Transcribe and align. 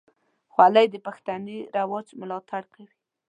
خولۍ 0.53 0.85
د 0.91 0.95
پښتني 1.05 1.57
رواج 1.77 2.07
ملاتړ 2.19 2.63
کوي. 2.73 2.93